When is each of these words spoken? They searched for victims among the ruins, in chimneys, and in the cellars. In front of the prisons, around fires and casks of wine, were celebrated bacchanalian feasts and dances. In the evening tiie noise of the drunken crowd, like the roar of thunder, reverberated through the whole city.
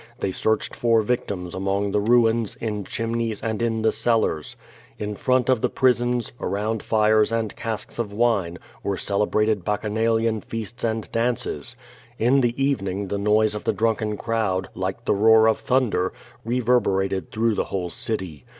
They 0.19 0.31
searched 0.31 0.75
for 0.75 1.03
victims 1.03 1.53
among 1.53 1.91
the 1.91 1.99
ruins, 2.01 2.55
in 2.55 2.85
chimneys, 2.85 3.39
and 3.43 3.61
in 3.61 3.83
the 3.83 3.91
cellars. 3.91 4.55
In 4.97 5.15
front 5.15 5.47
of 5.47 5.61
the 5.61 5.69
prisons, 5.69 6.31
around 6.41 6.81
fires 6.81 7.31
and 7.31 7.55
casks 7.55 7.99
of 7.99 8.11
wine, 8.11 8.57
were 8.81 8.97
celebrated 8.97 9.63
bacchanalian 9.63 10.41
feasts 10.41 10.83
and 10.83 11.11
dances. 11.11 11.75
In 12.17 12.41
the 12.41 12.59
evening 12.59 13.09
tiie 13.09 13.19
noise 13.21 13.53
of 13.53 13.63
the 13.63 13.73
drunken 13.73 14.17
crowd, 14.17 14.69
like 14.73 15.05
the 15.05 15.13
roar 15.13 15.45
of 15.47 15.59
thunder, 15.59 16.13
reverberated 16.43 17.31
through 17.31 17.53
the 17.53 17.65
whole 17.65 17.91
city. 17.91 18.43